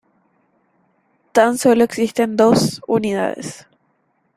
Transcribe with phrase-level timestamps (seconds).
[1.31, 3.67] Tan sólo existen dos unidades.